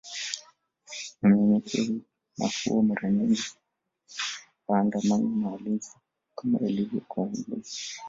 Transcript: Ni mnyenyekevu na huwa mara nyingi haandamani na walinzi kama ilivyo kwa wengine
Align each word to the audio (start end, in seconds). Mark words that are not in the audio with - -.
Ni 1.21 1.27
mnyenyekevu 1.29 1.95
na 2.37 2.47
huwa 2.65 2.83
mara 2.83 3.09
nyingi 3.11 3.43
haandamani 4.67 5.35
na 5.41 5.47
walinzi 5.49 5.91
kama 6.35 6.59
ilivyo 6.59 7.01
kwa 7.07 7.23
wengine 7.23 7.63